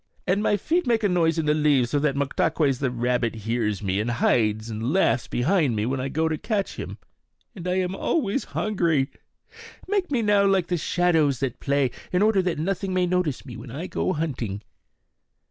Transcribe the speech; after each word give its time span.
And 0.25 0.41
my 0.41 0.57
feet 0.57 0.87
make 0.87 1.03
a 1.03 1.07
noise 1.07 1.37
in 1.37 1.45
the 1.45 1.53
leaves, 1.53 1.91
so 1.91 1.99
that 1.99 2.15
Moktaques 2.15 2.79
the 2.79 2.89
rabbit 2.89 3.35
hears 3.35 3.83
me, 3.83 3.99
and 3.99 4.09
hides, 4.09 4.67
and 4.67 4.91
laughs 4.91 5.27
behind 5.27 5.75
me 5.75 5.85
when 5.85 5.99
I 5.99 6.09
go 6.09 6.27
to 6.27 6.39
catch 6.39 6.77
him. 6.77 6.97
And 7.55 7.67
I 7.67 7.75
am 7.75 7.93
always 7.95 8.45
hungry. 8.57 9.11
Make 9.87 10.09
me 10.09 10.23
now 10.23 10.47
like 10.47 10.69
the 10.69 10.77
shadows 10.77 11.39
that 11.41 11.59
play, 11.59 11.91
in 12.11 12.23
order 12.23 12.41
that 12.41 12.57
nothing 12.57 12.95
may 12.95 13.05
notice 13.05 13.45
me 13.45 13.55
when 13.55 13.69
I 13.69 13.85
go 13.85 14.13
hunting." 14.13 14.63